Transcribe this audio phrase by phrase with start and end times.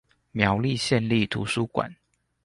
[0.31, 1.95] 苗栗縣立圖書館